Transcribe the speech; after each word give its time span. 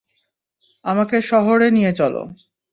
আমাকে 0.85 1.17
শহরে 1.21 1.67
নিয়ে 1.71 1.91
চলো। 1.91 2.21